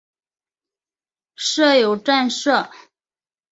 [1.35, 2.71] 设有站舍。